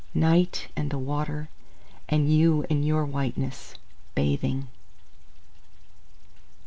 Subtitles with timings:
[0.15, 1.47] Night, and the water,
[2.09, 3.75] and you in your whiteness,
[4.15, 4.67] bathing!